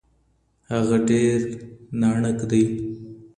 هغه 0.71 0.97
ډېر 1.09 1.39
ناڼک 2.01 2.39
دی. 2.51 2.63